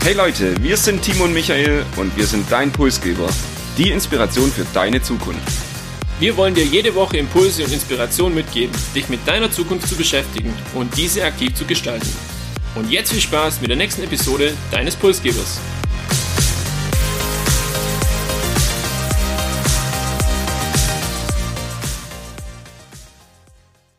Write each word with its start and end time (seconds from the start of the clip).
Hey 0.00 0.14
Leute, 0.14 0.54
wir 0.62 0.76
sind 0.76 1.02
Timo 1.02 1.24
und 1.24 1.34
Michael 1.34 1.84
und 1.96 2.16
wir 2.16 2.24
sind 2.24 2.50
dein 2.50 2.72
Pulsgeber. 2.72 3.28
Die 3.76 3.90
Inspiration 3.90 4.50
für 4.50 4.64
deine 4.72 5.02
Zukunft. 5.02 5.42
Wir 6.20 6.36
wollen 6.36 6.54
dir 6.54 6.64
jede 6.64 6.94
Woche 6.94 7.18
Impulse 7.18 7.64
und 7.64 7.72
Inspiration 7.72 8.34
mitgeben, 8.34 8.74
dich 8.94 9.08
mit 9.08 9.26
deiner 9.26 9.50
Zukunft 9.50 9.88
zu 9.88 9.96
beschäftigen 9.96 10.54
und 10.74 10.96
diese 10.96 11.24
aktiv 11.24 11.52
zu 11.54 11.64
gestalten. 11.66 12.08
Und 12.74 12.90
jetzt 12.90 13.12
viel 13.12 13.20
Spaß 13.20 13.60
mit 13.60 13.70
der 13.70 13.76
nächsten 13.76 14.02
Episode 14.04 14.54
deines 14.70 14.96
Pulsgebers. 14.96 15.60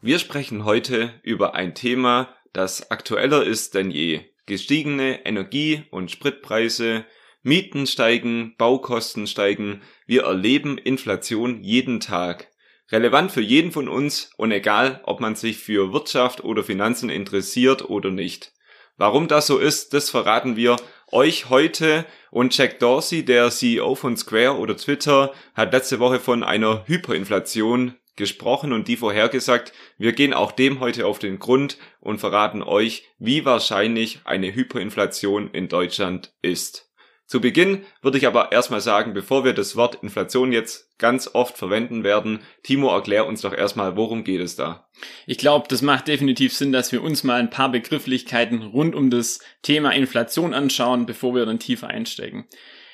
Wir 0.01 0.17
sprechen 0.17 0.63
heute 0.63 1.13
über 1.23 1.55
ein 1.55 1.75
Thema, 1.75 2.29
das 2.53 2.89
aktueller 2.89 3.43
ist 3.43 3.75
denn 3.75 3.91
je. 3.91 4.21
Gestiegene 4.49 5.27
Energie- 5.27 5.83
und 5.91 6.09
Spritpreise, 6.09 7.05
Mieten 7.43 7.85
steigen, 7.85 8.55
Baukosten 8.57 9.27
steigen, 9.27 9.81
wir 10.07 10.23
erleben 10.23 10.79
Inflation 10.79 11.63
jeden 11.63 11.99
Tag. 11.99 12.47
Relevant 12.91 13.31
für 13.31 13.41
jeden 13.41 13.71
von 13.71 13.87
uns 13.87 14.31
und 14.37 14.51
egal, 14.51 15.01
ob 15.03 15.19
man 15.19 15.35
sich 15.35 15.59
für 15.59 15.93
Wirtschaft 15.93 16.43
oder 16.43 16.63
Finanzen 16.63 17.11
interessiert 17.11 17.87
oder 17.87 18.09
nicht. 18.09 18.51
Warum 18.97 19.27
das 19.27 19.45
so 19.45 19.59
ist, 19.59 19.93
das 19.93 20.09
verraten 20.09 20.55
wir 20.55 20.77
euch 21.11 21.49
heute 21.49 22.05
und 22.31 22.57
Jack 22.57 22.79
Dorsey, 22.79 23.23
der 23.23 23.51
CEO 23.51 23.93
von 23.93 24.17
Square 24.17 24.57
oder 24.57 24.75
Twitter, 24.75 25.31
hat 25.53 25.73
letzte 25.73 25.99
Woche 25.99 26.19
von 26.19 26.43
einer 26.43 26.87
Hyperinflation 26.87 27.93
gesprochen 28.19 28.71
und 28.71 28.87
die 28.87 28.97
vorhergesagt. 28.97 29.73
Wir 29.97 30.13
gehen 30.13 30.35
auch 30.35 30.51
dem 30.51 30.79
heute 30.79 31.07
auf 31.07 31.17
den 31.17 31.39
Grund 31.39 31.79
und 31.99 32.19
verraten 32.19 32.61
euch, 32.61 33.05
wie 33.17 33.45
wahrscheinlich 33.45 34.19
eine 34.25 34.53
Hyperinflation 34.53 35.49
in 35.51 35.69
Deutschland 35.69 36.31
ist. 36.43 36.89
Zu 37.29 37.41
Beginn 37.41 37.85
würde 38.01 38.17
ich 38.17 38.25
aber 38.25 38.51
erstmal 38.51 38.81
sagen, 38.81 39.13
bevor 39.13 39.45
wir 39.45 39.53
das 39.53 39.75
Wort 39.75 39.99
Inflation 40.01 40.51
jetzt 40.51 40.97
ganz 40.97 41.29
oft 41.31 41.59
verwenden 41.59 42.03
werden, 42.03 42.39
Timo, 42.63 42.89
erklär 42.89 43.27
uns 43.27 43.41
doch 43.41 43.53
erstmal, 43.53 43.95
worum 43.95 44.23
geht 44.23 44.41
es 44.41 44.55
da? 44.55 44.89
Ich 45.27 45.37
glaube, 45.37 45.67
das 45.69 45.83
macht 45.83 46.07
definitiv 46.07 46.55
Sinn, 46.55 46.71
dass 46.71 46.91
wir 46.91 47.03
uns 47.03 47.23
mal 47.23 47.39
ein 47.39 47.51
paar 47.51 47.71
Begrifflichkeiten 47.71 48.63
rund 48.63 48.95
um 48.95 49.11
das 49.11 49.41
Thema 49.61 49.91
Inflation 49.91 50.55
anschauen, 50.55 51.05
bevor 51.05 51.35
wir 51.35 51.45
dann 51.45 51.59
tiefer 51.59 51.87
einsteigen. 51.87 52.47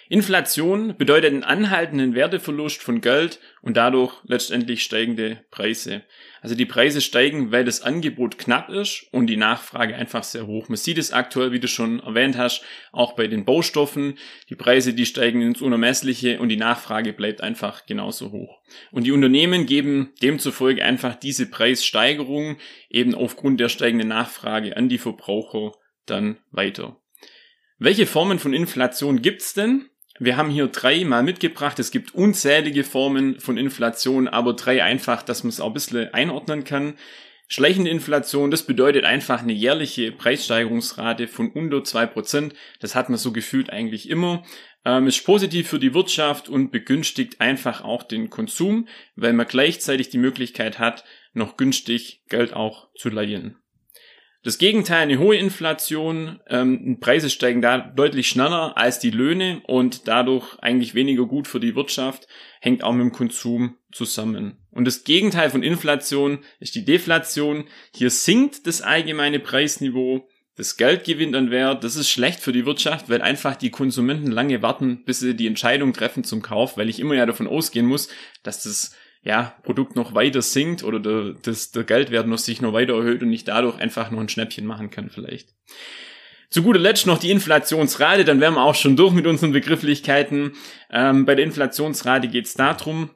Inflation 0.07 0.95
bedeutet 0.97 1.31
einen 1.31 1.43
anhaltenden 1.43 2.13
Werteverlust 2.13 2.83
von 2.83 3.01
Geld 3.01 3.39
und 3.63 3.75
dadurch 3.75 4.13
letztendlich 4.23 4.83
steigende 4.83 5.43
Preise. 5.49 6.03
Also 6.41 6.53
die 6.53 6.67
Preise 6.67 7.01
steigen, 7.01 7.51
weil 7.51 7.65
das 7.65 7.81
Angebot 7.81 8.37
knapp 8.37 8.69
ist 8.69 9.07
und 9.11 9.25
die 9.25 9.35
Nachfrage 9.35 9.95
einfach 9.95 10.23
sehr 10.23 10.45
hoch. 10.45 10.69
Man 10.69 10.77
sieht 10.77 10.99
es 10.99 11.11
aktuell, 11.11 11.51
wie 11.53 11.59
du 11.59 11.67
schon 11.67 12.01
erwähnt 12.01 12.37
hast, 12.37 12.61
auch 12.91 13.15
bei 13.15 13.25
den 13.25 13.45
Baustoffen. 13.45 14.19
Die 14.49 14.55
Preise, 14.55 14.93
die 14.93 15.07
steigen 15.07 15.41
ins 15.41 15.63
Unermessliche 15.63 16.39
und 16.39 16.49
die 16.49 16.57
Nachfrage 16.57 17.11
bleibt 17.11 17.41
einfach 17.41 17.87
genauso 17.87 18.31
hoch. 18.31 18.61
Und 18.91 19.05
die 19.05 19.11
Unternehmen 19.11 19.65
geben 19.65 20.13
demzufolge 20.21 20.83
einfach 20.83 21.15
diese 21.15 21.49
Preissteigerung 21.49 22.57
eben 22.89 23.15
aufgrund 23.15 23.59
der 23.59 23.69
steigenden 23.69 24.09
Nachfrage 24.09 24.77
an 24.77 24.87
die 24.87 24.99
Verbraucher 24.99 25.71
dann 26.05 26.37
weiter. 26.51 27.01
Welche 27.79 28.05
Formen 28.05 28.37
von 28.37 28.53
Inflation 28.53 29.23
gibt's 29.23 29.55
denn? 29.55 29.89
Wir 30.17 30.37
haben 30.37 30.49
hier 30.49 30.67
drei 30.67 31.03
mal 31.03 31.23
mitgebracht. 31.23 31.77
Es 31.77 31.91
gibt 31.91 32.15
unzählige 32.15 32.85
Formen 32.85 33.39
von 33.39 33.57
Inflation, 33.57 34.29
aber 34.29 34.53
drei 34.53 34.81
einfach, 34.81 35.23
dass 35.23 35.43
man 35.43 35.49
es 35.49 35.59
auch 35.59 35.67
ein 35.67 35.73
bisschen 35.73 36.13
einordnen 36.13 36.63
kann. 36.63 36.93
Schleichende 37.47 37.91
Inflation, 37.91 38.49
das 38.49 38.63
bedeutet 38.63 39.03
einfach 39.03 39.41
eine 39.41 39.53
jährliche 39.53 40.11
Preissteigerungsrate 40.11 41.27
von 41.27 41.51
unter 41.51 41.83
zwei 41.83 42.05
Prozent. 42.05 42.55
Das 42.79 42.95
hat 42.95 43.09
man 43.09 43.19
so 43.19 43.33
gefühlt 43.33 43.69
eigentlich 43.69 44.09
immer. 44.09 44.43
Ähm, 44.85 45.07
ist 45.07 45.25
positiv 45.25 45.67
für 45.67 45.79
die 45.79 45.93
Wirtschaft 45.93 46.47
und 46.47 46.71
begünstigt 46.71 47.41
einfach 47.41 47.83
auch 47.83 48.03
den 48.03 48.29
Konsum, 48.29 48.87
weil 49.15 49.33
man 49.33 49.47
gleichzeitig 49.47 50.09
die 50.09 50.17
Möglichkeit 50.17 50.79
hat, 50.79 51.03
noch 51.33 51.57
günstig 51.57 52.23
Geld 52.29 52.53
auch 52.53 52.87
zu 52.95 53.09
leihen. 53.09 53.57
Das 54.45 54.59
Gegenteil, 54.59 55.01
eine 55.01 55.17
hohe 55.17 55.37
Inflation, 55.37 56.39
ähm, 56.47 56.99
Preise 56.99 57.31
steigen 57.31 57.63
da 57.63 57.79
deutlich 57.79 58.27
schneller 58.27 58.77
als 58.77 58.99
die 58.99 59.09
Löhne 59.09 59.63
und 59.65 60.07
dadurch 60.07 60.59
eigentlich 60.59 60.93
weniger 60.93 61.25
gut 61.25 61.47
für 61.47 61.59
die 61.59 61.75
Wirtschaft, 61.75 62.27
hängt 62.61 62.83
auch 62.83 62.93
mit 62.93 63.01
dem 63.01 63.11
Konsum 63.11 63.77
zusammen. 63.91 64.57
Und 64.69 64.85
das 64.85 65.03
Gegenteil 65.03 65.49
von 65.49 65.63
Inflation 65.63 66.43
ist 66.59 66.75
die 66.75 66.85
Deflation. 66.85 67.63
Hier 67.95 68.11
sinkt 68.11 68.67
das 68.67 68.83
allgemeine 68.83 69.39
Preisniveau, 69.39 70.27
das 70.55 70.77
Geld 70.77 71.05
gewinnt 71.05 71.35
an 71.35 71.49
Wert, 71.49 71.83
das 71.83 71.95
ist 71.95 72.11
schlecht 72.11 72.39
für 72.39 72.51
die 72.51 72.67
Wirtschaft, 72.67 73.09
weil 73.09 73.23
einfach 73.23 73.55
die 73.55 73.71
Konsumenten 73.71 74.31
lange 74.31 74.61
warten, 74.61 75.05
bis 75.05 75.21
sie 75.21 75.35
die 75.35 75.47
Entscheidung 75.47 75.91
treffen 75.91 76.23
zum 76.23 76.43
Kauf, 76.43 76.77
weil 76.77 76.87
ich 76.87 76.99
immer 76.99 77.15
ja 77.15 77.25
davon 77.25 77.47
ausgehen 77.47 77.87
muss, 77.87 78.09
dass 78.43 78.61
das 78.61 78.95
ja, 79.25 79.55
Produkt 79.63 79.95
noch 79.95 80.13
weiter 80.13 80.43
sinkt 80.43 80.83
oder 80.83 80.99
der, 80.99 81.33
das, 81.41 81.71
der 81.71 81.83
Geldwert 81.83 82.27
noch 82.27 82.37
sich 82.37 82.61
noch 82.61 82.73
weiter 82.73 82.93
erhöht 82.93 83.23
und 83.23 83.33
ich 83.33 83.43
dadurch 83.43 83.77
einfach 83.79 84.11
noch 84.11 84.19
ein 84.19 84.29
Schnäppchen 84.29 84.65
machen 84.65 84.91
kann 84.91 85.09
vielleicht. 85.09 85.49
Zu 86.51 86.61
guter 86.61 86.79
Letzt 86.79 87.07
noch 87.07 87.17
die 87.17 87.31
Inflationsrate, 87.31 88.23
dann 88.23 88.39
wären 88.39 88.53
wir 88.53 88.63
auch 88.63 88.75
schon 88.75 88.95
durch 88.95 89.13
mit 89.13 89.25
unseren 89.25 89.51
Begrifflichkeiten. 89.51 90.53
Ähm, 90.91 91.25
bei 91.25 91.33
der 91.33 91.43
Inflationsrate 91.43 92.27
geht 92.27 92.45
es 92.45 92.53
darum, 92.53 93.09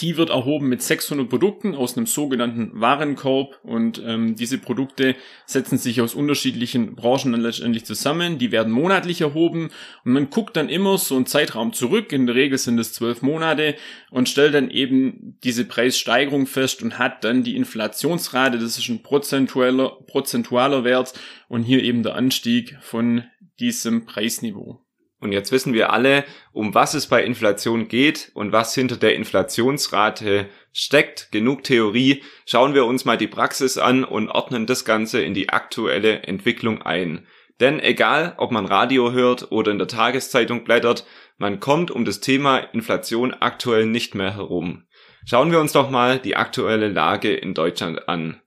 die 0.00 0.16
wird 0.16 0.30
erhoben 0.30 0.68
mit 0.68 0.82
600 0.82 1.28
Produkten 1.28 1.74
aus 1.74 1.96
einem 1.96 2.06
sogenannten 2.06 2.70
Warenkorb 2.74 3.58
und 3.62 4.02
ähm, 4.04 4.36
diese 4.36 4.58
Produkte 4.58 5.16
setzen 5.46 5.78
sich 5.78 6.00
aus 6.00 6.14
unterschiedlichen 6.14 6.94
Branchen 6.94 7.32
dann 7.32 7.40
letztendlich 7.40 7.84
zusammen. 7.84 8.38
Die 8.38 8.52
werden 8.52 8.72
monatlich 8.72 9.20
erhoben 9.20 9.70
und 10.04 10.12
man 10.12 10.30
guckt 10.30 10.56
dann 10.56 10.68
immer 10.68 10.98
so 10.98 11.16
einen 11.16 11.26
Zeitraum 11.26 11.72
zurück. 11.72 12.12
In 12.12 12.26
der 12.26 12.34
Regel 12.34 12.58
sind 12.58 12.78
es 12.78 12.92
zwölf 12.92 13.22
Monate 13.22 13.74
und 14.10 14.28
stellt 14.28 14.54
dann 14.54 14.70
eben 14.70 15.38
diese 15.42 15.64
Preissteigerung 15.64 16.46
fest 16.46 16.82
und 16.82 16.98
hat 16.98 17.24
dann 17.24 17.42
die 17.42 17.56
Inflationsrate. 17.56 18.58
Das 18.58 18.78
ist 18.78 18.88
ein 18.88 19.02
prozentualer, 19.02 19.98
prozentualer 20.06 20.84
Wert 20.84 21.14
und 21.48 21.62
hier 21.62 21.82
eben 21.82 22.02
der 22.02 22.14
Anstieg 22.14 22.76
von 22.80 23.24
diesem 23.58 24.06
Preisniveau. 24.06 24.85
Und 25.18 25.32
jetzt 25.32 25.50
wissen 25.50 25.72
wir 25.72 25.92
alle, 25.92 26.24
um 26.52 26.74
was 26.74 26.94
es 26.94 27.06
bei 27.06 27.24
Inflation 27.24 27.88
geht 27.88 28.30
und 28.34 28.52
was 28.52 28.74
hinter 28.74 28.96
der 28.96 29.14
Inflationsrate 29.14 30.48
steckt. 30.72 31.32
Genug 31.32 31.64
Theorie. 31.64 32.22
Schauen 32.44 32.74
wir 32.74 32.84
uns 32.84 33.04
mal 33.04 33.16
die 33.16 33.26
Praxis 33.26 33.78
an 33.78 34.04
und 34.04 34.28
ordnen 34.28 34.66
das 34.66 34.84
Ganze 34.84 35.22
in 35.22 35.32
die 35.32 35.48
aktuelle 35.48 36.22
Entwicklung 36.24 36.82
ein. 36.82 37.26
Denn 37.60 37.80
egal, 37.80 38.34
ob 38.36 38.50
man 38.50 38.66
Radio 38.66 39.12
hört 39.12 39.50
oder 39.50 39.72
in 39.72 39.78
der 39.78 39.88
Tageszeitung 39.88 40.64
blättert, 40.64 41.06
man 41.38 41.60
kommt 41.60 41.90
um 41.90 42.04
das 42.04 42.20
Thema 42.20 42.58
Inflation 42.58 43.32
aktuell 43.32 43.86
nicht 43.86 44.14
mehr 44.14 44.34
herum. 44.34 44.84
Schauen 45.24 45.50
wir 45.50 45.60
uns 45.60 45.72
doch 45.72 45.90
mal 45.90 46.18
die 46.18 46.36
aktuelle 46.36 46.88
Lage 46.88 47.34
in 47.34 47.54
Deutschland 47.54 48.08
an 48.08 48.40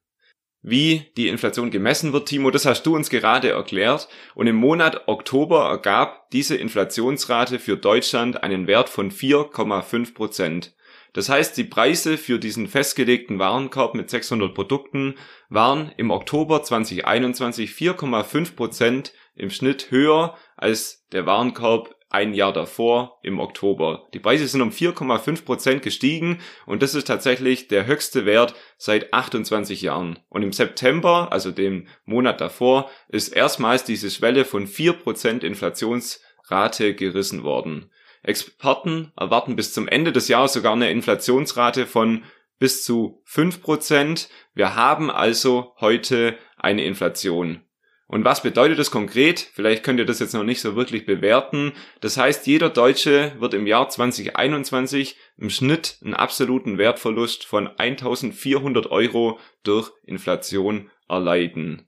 wie 0.62 1.06
die 1.16 1.28
Inflation 1.30 1.72
gemessen 1.72 2.12
wird, 2.14 2.28
Timo, 2.28 2.52
das 2.52 2.66
hast 2.66 2.84
du 2.84 2.96
uns 2.96 3.10
gerade 3.10 3.50
erklärt. 3.50 4.10
Und 4.36 4.48
im 4.48 4.58
Monat 4.58 5.08
Oktober 5.08 5.70
ergab 5.70 6.30
diese 6.32 6.56
Inflationsrate 6.56 7.60
für 7.60 7.78
Deutschland 7.78 8.44
einen 8.44 8.68
Wert 8.68 8.90
von 8.90 9.12
4,5 9.12 10.14
Prozent. 10.14 10.74
Das 11.14 11.30
heißt, 11.30 11.58
die 11.58 11.64
Preise 11.64 12.18
für 12.18 12.38
diesen 12.38 12.68
festgelegten 12.68 13.40
Warenkorb 13.40 13.96
mit 13.96 14.10
600 14.10 14.54
Produkten 14.54 15.16
waren 15.50 15.92
im 15.98 16.12
Oktober 16.12 16.62
2021 16.62 17.72
4,5 17.72 18.56
Prozent 18.56 19.14
im 19.36 19.50
Schnitt 19.50 19.90
höher 19.90 20.38
als 20.56 21.08
der 21.12 21.26
Warenkorb 21.26 21.96
ein 22.10 22.34
Jahr 22.34 22.52
davor 22.52 23.20
im 23.22 23.40
Oktober. 23.40 24.08
Die 24.14 24.20
Preise 24.20 24.48
sind 24.48 24.62
um 24.62 24.72
4,5 24.72 25.46
Prozent 25.46 25.82
gestiegen 25.84 26.40
und 26.66 26.82
das 26.82 26.96
ist 26.96 27.08
tatsächlich 27.08 27.68
der 27.68 27.86
höchste 27.86 28.26
Wert 28.26 28.56
seit 28.78 29.14
28 29.14 29.82
Jahren. 29.82 30.20
Und 30.28 30.42
im 30.42 30.52
September, 30.52 31.32
also 31.32 31.52
dem 31.52 31.88
Monat 32.06 32.42
davor, 32.42 32.90
ist 33.10 33.30
erstmals 33.30 33.84
diese 33.84 34.10
Schwelle 34.10 34.44
von 34.44 34.66
4 34.66 34.94
Prozent 34.94 35.44
Inflationsrate 35.44 36.96
gerissen 36.96 37.44
worden. 37.44 37.92
Experten 38.24 39.14
erwarten 39.16 39.56
bis 39.56 39.74
zum 39.74 39.88
Ende 39.88 40.12
des 40.12 40.28
Jahres 40.28 40.54
sogar 40.54 40.74
eine 40.74 40.92
Inflationsrate 40.92 41.86
von 41.86 42.24
bis 42.58 42.84
zu 42.84 43.22
5 43.26 43.62
Prozent. 43.62 44.30
Wir 44.54 44.76
haben 44.76 45.10
also 45.10 45.74
heute 45.80 46.38
eine 46.58 46.84
Inflation. 46.84 47.62
Und 48.12 48.26
was 48.26 48.42
bedeutet 48.42 48.80
das 48.80 48.90
konkret? 48.90 49.40
Vielleicht 49.54 49.84
könnt 49.84 50.00
ihr 50.00 50.06
das 50.06 50.18
jetzt 50.18 50.34
noch 50.34 50.44
nicht 50.44 50.62
so 50.62 50.76
wirklich 50.76 51.06
bewerten. 51.06 51.74
Das 52.02 52.18
heißt, 52.18 52.48
jeder 52.48 52.72
Deutsche 52.72 53.34
wird 53.38 53.54
im 53.54 53.68
Jahr 53.68 53.88
2021 53.88 55.16
im 55.38 55.52
Schnitt 55.52 56.00
einen 56.04 56.16
absoluten 56.16 56.80
Wertverlust 56.80 57.46
von 57.46 57.68
1400 57.68 58.90
Euro 58.90 59.38
durch 59.62 59.92
Inflation 60.08 60.90
erleiden. 61.08 61.88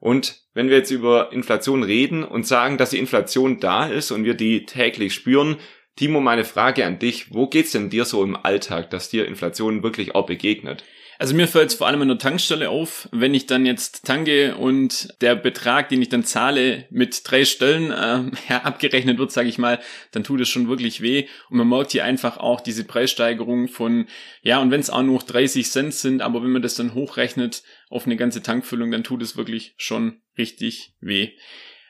Und 0.00 0.42
wenn 0.52 0.68
wir 0.68 0.78
jetzt 0.78 0.90
über 0.90 1.30
Inflation 1.30 1.84
reden 1.84 2.24
und 2.24 2.44
sagen, 2.44 2.76
dass 2.76 2.90
die 2.90 2.98
Inflation 2.98 3.60
da 3.60 3.86
ist 3.86 4.10
und 4.10 4.24
wir 4.24 4.34
die 4.34 4.66
täglich 4.66 5.14
spüren, 5.14 5.58
Timo, 5.94 6.20
meine 6.20 6.44
Frage 6.44 6.84
an 6.84 6.98
dich, 6.98 7.32
wo 7.32 7.46
geht's 7.46 7.70
denn 7.70 7.88
dir 7.88 8.04
so 8.04 8.24
im 8.24 8.34
Alltag, 8.34 8.90
dass 8.90 9.10
dir 9.10 9.28
Inflation 9.28 9.84
wirklich 9.84 10.16
auch 10.16 10.26
begegnet? 10.26 10.82
Also 11.22 11.36
mir 11.36 11.46
fällt 11.46 11.70
es 11.70 11.76
vor 11.76 11.86
allem 11.86 12.02
an 12.02 12.08
der 12.08 12.18
Tankstelle 12.18 12.68
auf, 12.68 13.08
wenn 13.12 13.32
ich 13.32 13.46
dann 13.46 13.64
jetzt 13.64 14.04
tanke 14.04 14.56
und 14.56 15.14
der 15.20 15.36
Betrag, 15.36 15.88
den 15.88 16.02
ich 16.02 16.08
dann 16.08 16.24
zahle, 16.24 16.86
mit 16.90 17.22
drei 17.22 17.44
Stellen 17.44 17.92
äh, 17.92 18.36
ja, 18.48 18.62
abgerechnet 18.62 19.18
wird, 19.18 19.30
sage 19.30 19.48
ich 19.48 19.56
mal, 19.56 19.78
dann 20.10 20.24
tut 20.24 20.40
es 20.40 20.48
schon 20.48 20.66
wirklich 20.66 21.00
weh. 21.00 21.28
Und 21.48 21.58
man 21.58 21.68
merkt 21.68 21.92
hier 21.92 22.04
einfach 22.04 22.38
auch 22.38 22.60
diese 22.60 22.82
Preissteigerung 22.82 23.68
von, 23.68 24.06
ja, 24.42 24.60
und 24.60 24.72
wenn 24.72 24.80
es 24.80 24.90
auch 24.90 25.04
nur 25.04 25.20
30 25.20 25.70
Cent 25.70 25.94
sind, 25.94 26.22
aber 26.22 26.42
wenn 26.42 26.50
man 26.50 26.62
das 26.62 26.74
dann 26.74 26.92
hochrechnet 26.92 27.62
auf 27.88 28.06
eine 28.06 28.16
ganze 28.16 28.42
Tankfüllung, 28.42 28.90
dann 28.90 29.04
tut 29.04 29.22
es 29.22 29.36
wirklich 29.36 29.74
schon 29.76 30.22
richtig 30.36 30.94
weh. 31.00 31.30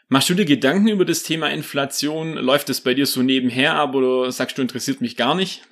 Machst 0.08 0.29
du 0.29 0.34
dir 0.34 0.44
Gedanken 0.44 0.88
über 0.88 1.06
das 1.06 1.23
Thema 1.23 1.49
Inflation? 1.49 2.34
Läuft 2.34 2.69
es 2.69 2.82
bei 2.82 2.93
dir 2.93 3.06
so 3.06 3.23
nebenher 3.23 3.76
ab 3.76 3.94
oder 3.94 4.31
sagst 4.31 4.58
du, 4.58 4.62
interessiert 4.62 5.00
mich 5.00 5.17
gar 5.17 5.34
nicht? 5.34 5.62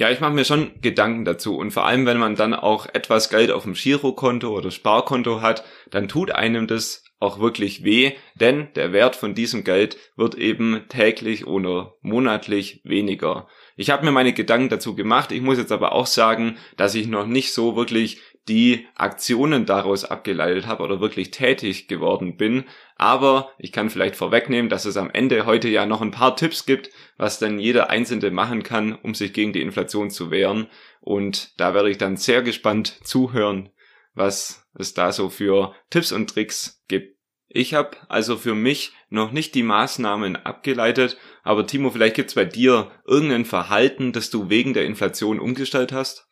Ja, 0.00 0.08
ich 0.08 0.20
mache 0.20 0.32
mir 0.32 0.46
schon 0.46 0.70
Gedanken 0.80 1.26
dazu 1.26 1.58
und 1.58 1.72
vor 1.72 1.84
allem, 1.84 2.06
wenn 2.06 2.16
man 2.16 2.34
dann 2.34 2.54
auch 2.54 2.86
etwas 2.86 3.28
Geld 3.28 3.50
auf 3.50 3.64
dem 3.64 3.74
Girokonto 3.74 4.48
oder 4.48 4.70
Sparkonto 4.70 5.42
hat, 5.42 5.62
dann 5.90 6.08
tut 6.08 6.30
einem 6.30 6.66
das 6.66 7.04
auch 7.18 7.38
wirklich 7.38 7.84
weh, 7.84 8.12
denn 8.34 8.68
der 8.76 8.94
Wert 8.94 9.14
von 9.14 9.34
diesem 9.34 9.62
Geld 9.62 9.98
wird 10.16 10.36
eben 10.36 10.86
täglich 10.88 11.46
oder 11.46 11.96
monatlich 12.00 12.80
weniger. 12.82 13.46
Ich 13.76 13.90
habe 13.90 14.06
mir 14.06 14.10
meine 14.10 14.32
Gedanken 14.32 14.70
dazu 14.70 14.94
gemacht, 14.94 15.32
ich 15.32 15.42
muss 15.42 15.58
jetzt 15.58 15.70
aber 15.70 15.92
auch 15.92 16.06
sagen, 16.06 16.56
dass 16.78 16.94
ich 16.94 17.06
noch 17.06 17.26
nicht 17.26 17.52
so 17.52 17.76
wirklich 17.76 18.22
die 18.50 18.88
Aktionen 18.96 19.64
daraus 19.64 20.04
abgeleitet 20.04 20.66
habe 20.66 20.82
oder 20.82 21.00
wirklich 21.00 21.30
tätig 21.30 21.86
geworden 21.86 22.36
bin. 22.36 22.64
Aber 22.96 23.52
ich 23.58 23.70
kann 23.70 23.90
vielleicht 23.90 24.16
vorwegnehmen, 24.16 24.68
dass 24.68 24.86
es 24.86 24.96
am 24.96 25.08
Ende 25.08 25.46
heute 25.46 25.68
ja 25.68 25.86
noch 25.86 26.02
ein 26.02 26.10
paar 26.10 26.34
Tipps 26.34 26.66
gibt, 26.66 26.90
was 27.16 27.38
dann 27.38 27.60
jeder 27.60 27.90
Einzelne 27.90 28.32
machen 28.32 28.64
kann, 28.64 28.92
um 28.92 29.14
sich 29.14 29.32
gegen 29.32 29.52
die 29.52 29.62
Inflation 29.62 30.10
zu 30.10 30.32
wehren. 30.32 30.66
Und 31.00 31.58
da 31.60 31.74
werde 31.74 31.90
ich 31.90 31.98
dann 31.98 32.16
sehr 32.16 32.42
gespannt 32.42 32.98
zuhören, 33.04 33.70
was 34.14 34.68
es 34.74 34.94
da 34.94 35.12
so 35.12 35.30
für 35.30 35.72
Tipps 35.88 36.10
und 36.10 36.28
Tricks 36.28 36.82
gibt. 36.88 37.16
Ich 37.48 37.74
habe 37.74 37.96
also 38.08 38.36
für 38.36 38.54
mich 38.54 38.92
noch 39.08 39.30
nicht 39.30 39.54
die 39.54 39.62
Maßnahmen 39.62 40.36
abgeleitet, 40.36 41.18
aber 41.42 41.66
Timo, 41.66 41.90
vielleicht 41.90 42.16
gibt 42.16 42.30
es 42.30 42.34
bei 42.34 42.44
dir 42.44 42.90
irgendein 43.06 43.44
Verhalten, 43.44 44.12
das 44.12 44.30
du 44.30 44.50
wegen 44.50 44.74
der 44.74 44.86
Inflation 44.86 45.38
umgestellt 45.38 45.92
hast? 45.92 46.29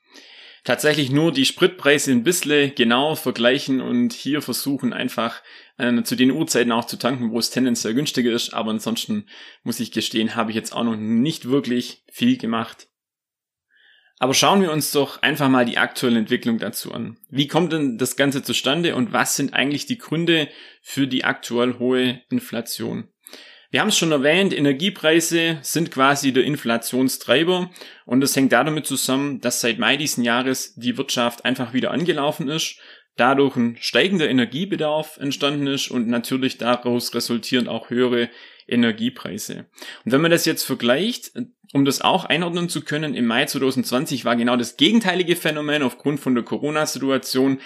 Tatsächlich 0.64 1.10
nur 1.10 1.32
die 1.32 1.44
Spritpreise 1.44 2.12
ein 2.12 2.24
bisschen 2.24 2.74
genau 2.74 3.14
vergleichen 3.14 3.80
und 3.80 4.12
hier 4.12 4.42
versuchen 4.42 4.92
einfach 4.92 5.42
äh, 5.78 6.02
zu 6.02 6.16
den 6.16 6.30
Uhrzeiten 6.30 6.72
auch 6.72 6.84
zu 6.84 6.96
tanken, 6.96 7.30
wo 7.30 7.38
es 7.38 7.50
tendenziell 7.50 7.94
günstiger 7.94 8.32
ist. 8.32 8.52
Aber 8.54 8.70
ansonsten 8.70 9.26
muss 9.62 9.80
ich 9.80 9.92
gestehen, 9.92 10.34
habe 10.36 10.50
ich 10.50 10.56
jetzt 10.56 10.72
auch 10.72 10.84
noch 10.84 10.96
nicht 10.96 11.48
wirklich 11.48 12.04
viel 12.10 12.36
gemacht. 12.36 12.88
Aber 14.20 14.34
schauen 14.34 14.62
wir 14.62 14.72
uns 14.72 14.90
doch 14.90 15.22
einfach 15.22 15.48
mal 15.48 15.64
die 15.64 15.78
aktuelle 15.78 16.18
Entwicklung 16.18 16.58
dazu 16.58 16.92
an. 16.92 17.18
Wie 17.30 17.46
kommt 17.46 17.72
denn 17.72 17.98
das 17.98 18.16
Ganze 18.16 18.42
zustande 18.42 18.96
und 18.96 19.12
was 19.12 19.36
sind 19.36 19.54
eigentlich 19.54 19.86
die 19.86 19.98
Gründe 19.98 20.48
für 20.82 21.06
die 21.06 21.24
aktuell 21.24 21.78
hohe 21.78 22.20
Inflation? 22.28 23.08
Wir 23.70 23.80
haben 23.80 23.88
es 23.88 23.98
schon 23.98 24.12
erwähnt, 24.12 24.56
Energiepreise 24.56 25.58
sind 25.60 25.90
quasi 25.90 26.32
der 26.32 26.44
Inflationstreiber 26.44 27.70
und 28.06 28.22
das 28.22 28.34
hängt 28.34 28.52
damit 28.52 28.86
zusammen, 28.86 29.42
dass 29.42 29.60
seit 29.60 29.78
Mai 29.78 29.98
diesen 29.98 30.24
Jahres 30.24 30.74
die 30.76 30.96
Wirtschaft 30.96 31.44
einfach 31.44 31.74
wieder 31.74 31.90
angelaufen 31.90 32.48
ist, 32.48 32.80
dadurch 33.16 33.56
ein 33.56 33.76
steigender 33.78 34.26
Energiebedarf 34.30 35.18
entstanden 35.18 35.66
ist 35.66 35.90
und 35.90 36.08
natürlich 36.08 36.56
daraus 36.56 37.14
resultieren 37.14 37.68
auch 37.68 37.90
höhere 37.90 38.30
Energiepreise. 38.68 39.66
Und 40.04 40.12
wenn 40.12 40.20
man 40.20 40.30
das 40.30 40.44
jetzt 40.44 40.64
vergleicht, 40.64 41.32
um 41.72 41.84
das 41.84 42.00
auch 42.00 42.24
einordnen 42.24 42.68
zu 42.68 42.82
können, 42.82 43.14
im 43.14 43.26
Mai 43.26 43.44
2020 43.44 44.24
war 44.24 44.36
genau 44.36 44.56
das 44.56 44.76
gegenteilige 44.76 45.36
Phänomen. 45.36 45.82
Aufgrund 45.82 46.20
von 46.20 46.34
der 46.34 46.44
Corona-Situation 46.44 47.60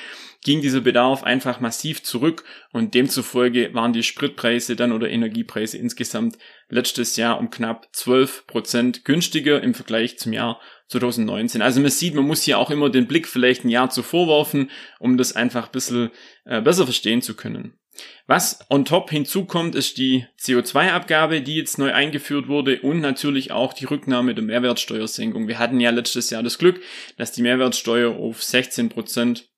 ging 0.45 0.61
dieser 0.61 0.81
Bedarf 0.81 1.23
einfach 1.23 1.61
massiv 1.61 2.03
zurück 2.03 2.45
und 2.73 2.95
demzufolge 2.95 3.73
waren 3.75 3.93
die 3.93 4.03
Spritpreise 4.03 4.75
dann 4.75 4.91
oder 4.91 5.09
Energiepreise 5.09 5.79
insgesamt 5.79 6.37
letztes 6.69 7.17
Jahr 7.17 7.39
um 7.39 7.51
knapp 7.51 7.89
12 7.93 8.47
Prozent 8.49 9.05
günstiger 9.05 9.63
im 9.63 9.75
Vergleich 9.75 10.19
zum 10.19 10.33
Jahr 10.33 10.61
2019. 10.89 11.63
Also 11.63 11.81
man 11.81 11.91
sieht, 11.91 12.15
man 12.15 12.27
muss 12.27 12.43
hier 12.43 12.59
auch 12.59 12.71
immer 12.71 12.91
den 12.91 13.07
Blick 13.07 13.29
vielleicht 13.29 13.65
ein 13.65 13.69
Jahr 13.69 13.91
zuvor 13.91 14.27
werfen, 14.27 14.71
um 14.99 15.17
das 15.17 15.37
einfach 15.37 15.67
ein 15.67 15.73
bisschen 15.73 16.11
äh, 16.45 16.61
besser 16.61 16.85
verstehen 16.85 17.23
zu 17.23 17.35
können. 17.35 17.79
Was 18.27 18.61
on 18.71 18.85
top 18.85 19.11
hinzukommt, 19.11 19.75
ist 19.75 19.99
die 19.99 20.27
CO2-Abgabe, 20.41 21.43
die 21.43 21.57
jetzt 21.57 21.79
neu 21.79 21.93
eingeführt 21.93 22.49
wurde 22.49 22.81
und 22.81 23.01
natürlich 23.01 23.53
auch 23.53 23.73
die 23.73 23.85
Rücknahme 23.85 24.35
der 24.35 24.45
Mehrwertsteuersenkung. 24.45 25.49
Wir 25.49 25.59
hatten 25.59 25.81
ja 25.81 25.91
letztes 25.91 26.31
Jahr 26.31 26.43
das 26.43 26.59
Glück, 26.59 26.81
dass 27.17 27.33
die 27.33 27.43
Mehrwertsteuer 27.43 28.17
auf 28.17 28.43
16 28.43 28.89
Prozent 28.89 29.52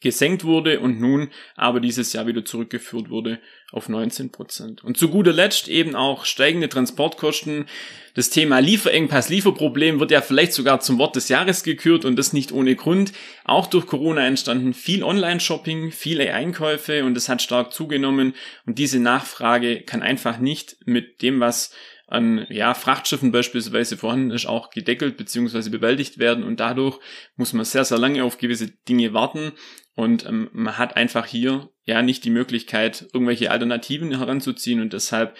gesenkt 0.00 0.44
wurde 0.44 0.80
und 0.80 1.00
nun 1.00 1.28
aber 1.56 1.80
dieses 1.80 2.12
Jahr 2.12 2.26
wieder 2.26 2.44
zurückgeführt 2.44 3.10
wurde 3.10 3.38
auf 3.70 3.88
19 3.88 4.30
Prozent. 4.30 4.82
Und 4.84 4.96
zu 4.96 5.08
guter 5.08 5.32
Letzt 5.32 5.68
eben 5.68 5.94
auch 5.94 6.24
steigende 6.24 6.68
Transportkosten. 6.68 7.66
Das 8.14 8.30
Thema 8.30 8.60
Lieferengpass, 8.60 9.28
Lieferproblem 9.28 10.00
wird 10.00 10.10
ja 10.10 10.22
vielleicht 10.22 10.52
sogar 10.52 10.80
zum 10.80 10.98
Wort 10.98 11.16
des 11.16 11.28
Jahres 11.28 11.64
gekürt 11.64 12.04
und 12.04 12.16
das 12.16 12.32
nicht 12.32 12.52
ohne 12.52 12.76
Grund. 12.76 13.12
Auch 13.44 13.66
durch 13.66 13.86
Corona 13.86 14.26
entstanden 14.26 14.72
viel 14.72 15.02
Online-Shopping, 15.02 15.90
viele 15.90 16.32
Einkäufe 16.32 17.04
und 17.04 17.16
es 17.16 17.28
hat 17.28 17.42
stark 17.42 17.72
zugenommen 17.72 18.34
und 18.66 18.78
diese 18.78 19.00
Nachfrage 19.00 19.82
kann 19.82 20.02
einfach 20.02 20.38
nicht 20.38 20.76
mit 20.86 21.20
dem, 21.20 21.40
was 21.40 21.74
an 22.06 22.46
ja, 22.50 22.74
Frachtschiffen 22.74 23.32
beispielsweise 23.32 23.96
vorhanden 23.96 24.30
ist, 24.30 24.46
auch 24.46 24.70
gedeckelt 24.70 25.16
bzw. 25.16 25.70
bewältigt 25.70 26.18
werden 26.18 26.44
und 26.44 26.60
dadurch 26.60 26.98
muss 27.36 27.52
man 27.52 27.64
sehr, 27.64 27.84
sehr 27.84 27.98
lange 27.98 28.24
auf 28.24 28.38
gewisse 28.38 28.68
Dinge 28.88 29.14
warten 29.14 29.52
und 29.94 30.26
ähm, 30.26 30.50
man 30.52 30.76
hat 30.76 30.96
einfach 30.96 31.26
hier 31.26 31.70
ja 31.84 32.02
nicht 32.02 32.24
die 32.24 32.30
Möglichkeit, 32.30 33.06
irgendwelche 33.12 33.50
Alternativen 33.50 34.16
heranzuziehen 34.16 34.80
und 34.80 34.92
deshalb 34.92 35.36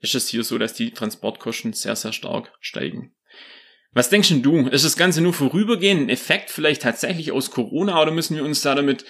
ist 0.00 0.14
es 0.14 0.28
hier 0.28 0.44
so, 0.44 0.58
dass 0.58 0.74
die 0.74 0.92
Transportkosten 0.92 1.72
sehr, 1.72 1.96
sehr 1.96 2.12
stark 2.12 2.52
steigen. 2.60 3.12
Was 3.92 4.10
denkst 4.10 4.32
du? 4.42 4.68
Ist 4.68 4.84
das 4.84 4.96
Ganze 4.96 5.20
nur 5.22 5.32
vorübergehend 5.32 6.02
ein 6.02 6.08
Effekt 6.08 6.50
vielleicht 6.50 6.82
tatsächlich 6.82 7.32
aus 7.32 7.50
Corona 7.50 8.00
oder 8.00 8.12
müssen 8.12 8.36
wir 8.36 8.44
uns 8.44 8.60
da 8.62 8.74
damit 8.74 9.04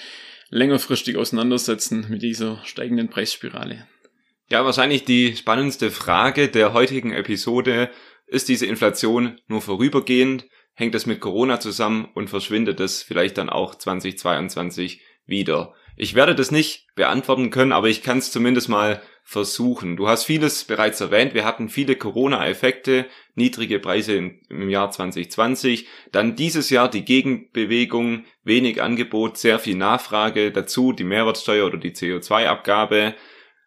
längerfristig 0.51 1.17
auseinandersetzen 1.17 2.07
mit 2.09 2.23
dieser 2.23 2.65
steigenden 2.65 3.11
Preisspirale? 3.11 3.87
Ja, 4.51 4.65
wahrscheinlich 4.65 5.05
die 5.05 5.37
spannendste 5.37 5.91
Frage 5.91 6.49
der 6.49 6.73
heutigen 6.73 7.13
Episode. 7.13 7.91
Ist 8.27 8.49
diese 8.49 8.65
Inflation 8.65 9.39
nur 9.47 9.61
vorübergehend? 9.61 10.47
Hängt 10.73 10.95
es 10.95 11.05
mit 11.05 11.21
Corona 11.21 11.61
zusammen 11.61 12.09
und 12.15 12.31
verschwindet 12.31 12.81
es 12.81 13.03
vielleicht 13.03 13.37
dann 13.37 13.51
auch 13.51 13.75
2022 13.75 15.03
wieder? 15.27 15.75
Ich 15.97 16.15
werde 16.15 16.35
das 16.35 16.51
nicht 16.51 16.87
beantworten 16.95 17.51
können, 17.51 17.73
aber 17.73 17.89
ich 17.89 18.03
kann 18.03 18.19
es 18.19 18.33
zumindest 18.33 18.71
mal 18.71 19.03
versuchen. 19.23 19.99
Du 19.99 20.09
hast 20.09 20.25
vieles 20.25 20.65
bereits 20.65 21.03
erwähnt. 21.03 21.35
Wir 21.35 21.45
hatten 21.45 21.69
viele 21.69 21.97
Corona-Effekte, 21.97 23.05
niedrige 23.35 23.79
Preise 23.81 24.15
im 24.49 24.71
Jahr 24.71 24.91
2020, 24.91 25.87
dann 26.11 26.37
dieses 26.37 26.71
Jahr 26.71 26.89
die 26.89 27.05
Gegenbewegung, 27.05 28.25
wenig 28.45 28.81
Angebot, 28.81 29.37
sehr 29.37 29.59
viel 29.59 29.77
Nachfrage, 29.77 30.53
dazu 30.53 30.95
die 30.95 31.05
Mehrwertsteuer 31.05 31.67
oder 31.67 31.77
die 31.77 31.93
CO2-Abgabe, 31.93 33.15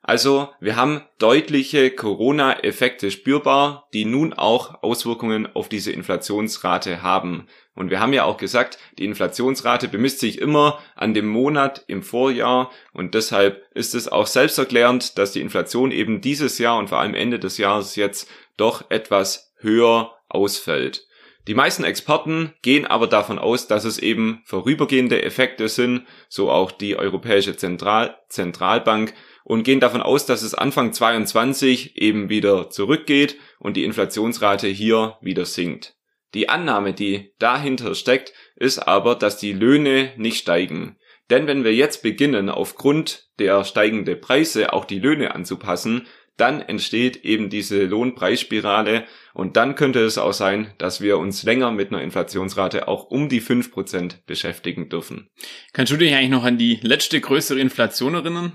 also 0.04 0.50
wir 0.60 0.76
haben 0.76 1.04
deutliche 1.20 1.92
Corona-Effekte 1.92 3.12
spürbar, 3.12 3.88
die 3.94 4.06
nun 4.06 4.34
auch 4.34 4.82
Auswirkungen 4.82 5.48
auf 5.54 5.70
diese 5.70 5.92
Inflationsrate 5.92 7.04
haben. 7.04 7.48
Und 7.76 7.92
wir 7.92 8.00
haben 8.00 8.14
ja 8.14 8.24
auch 8.24 8.38
gesagt, 8.38 8.80
die 8.98 9.06
Inflationsrate 9.06 9.88
bemisst 9.88 10.20
sich 10.20 10.40
immer 10.40 10.80
an 10.96 11.14
dem 11.14 11.28
Monat 11.28 11.84
im 11.88 12.02
Vorjahr 12.02 12.72
und 12.94 13.14
deshalb 13.14 13.64
ist 13.76 13.94
es 13.94 14.08
auch 14.08 14.28
selbsterklärend, 14.28 15.18
dass 15.18 15.32
die 15.32 15.42
Inflation 15.42 15.92
eben 15.92 16.20
dieses 16.20 16.58
Jahr 16.58 16.78
und 16.78 16.90
vor 16.90 17.00
allem 17.00 17.14
Ende 17.14 17.40
des 17.40 17.58
Jahres 17.58 17.96
jetzt 17.96 18.30
doch 18.58 18.90
etwas 18.90 19.54
höher 19.58 20.16
ausfällt. 20.28 21.08
Die 21.48 21.56
meisten 21.56 21.84
Experten 21.84 22.54
gehen 22.62 22.86
aber 22.86 23.08
davon 23.08 23.40
aus, 23.40 23.68
dass 23.68 23.84
es 23.84 23.98
eben 23.98 24.42
vorübergehende 24.46 25.24
Effekte 25.24 25.70
sind, 25.70 26.06
so 26.30 26.52
auch 26.52 26.72
die 26.72 26.96
Europäische 26.96 27.58
Zentral 27.58 28.18
Zentralbank, 28.30 29.14
und 29.44 29.64
gehen 29.64 29.80
davon 29.80 30.02
aus, 30.02 30.28
dass 30.28 30.44
es 30.44 30.54
Anfang 30.54 30.94
22 30.94 31.98
eben 31.98 32.30
wieder 32.30 32.70
zurückgeht 32.70 33.38
und 33.60 33.76
die 33.76 33.86
Inflationsrate 33.86 34.68
hier 34.68 35.18
wieder 35.22 35.46
sinkt. 35.46 35.96
Die 36.34 36.48
Annahme, 36.48 36.94
die 36.94 37.34
dahinter 37.40 37.96
steckt, 37.96 38.34
ist 38.56 38.80
aber, 38.80 39.16
dass 39.16 39.38
die 39.38 39.52
Löhne 39.52 40.14
nicht 40.16 40.38
steigen. 40.38 40.98
Denn 41.30 41.48
wenn 41.48 41.64
wir 41.64 41.74
jetzt 41.74 42.04
beginnen, 42.04 42.50
aufgrund 42.50 43.30
der 43.40 43.64
steigenden 43.64 44.20
Preise 44.22 44.74
auch 44.74 44.86
die 44.86 45.00
Löhne 45.00 45.34
anzupassen, 45.34 46.08
dann 46.38 46.62
entsteht 46.62 47.18
eben 47.18 47.50
diese 47.50 47.84
Lohnpreisspirale 47.84 49.06
und 49.34 49.58
dann 49.58 49.76
könnte 49.76 50.00
es 50.00 50.18
auch 50.18 50.34
sein, 50.34 50.74
dass 50.78 51.02
wir 51.02 51.18
uns 51.18 51.44
länger 51.44 51.72
mit 51.72 51.90
einer 51.90 52.02
Inflationsrate 52.02 52.88
auch 52.88 53.06
um 53.06 53.30
die 53.30 53.42
5% 53.42 54.26
beschäftigen 54.26 54.90
dürfen. 54.90 55.30
Kannst 55.74 55.92
du 55.92 55.98
dich 55.98 56.14
eigentlich 56.14 56.30
noch 56.30 56.44
an 56.44 56.58
die 56.58 56.80
letzte 56.82 57.20
größere 57.22 57.60
Inflation 57.60 58.16
erinnern? 58.16 58.54